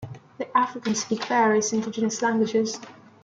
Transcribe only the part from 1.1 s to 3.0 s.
various indigenous languages.